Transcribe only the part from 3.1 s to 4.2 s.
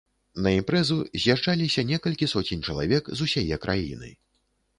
з усяе краіны.